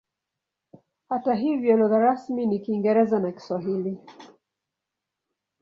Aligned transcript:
Hata 1.09 1.33
hivyo 1.35 1.77
lugha 1.77 1.99
rasmi 1.99 2.45
ni 2.45 2.59
Kiingereza 2.59 3.19
na 3.19 3.31
Kiswahili. 3.31 3.97